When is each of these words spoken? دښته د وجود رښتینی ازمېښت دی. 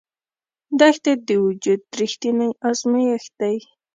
دښته 0.79 1.11
د 1.27 1.29
وجود 1.45 1.81
رښتینی 1.99 2.49
ازمېښت 2.69 3.31
دی. 3.39 3.57